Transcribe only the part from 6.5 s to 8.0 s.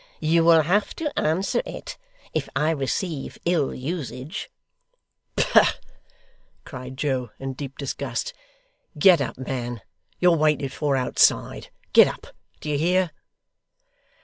cried Joe, in deep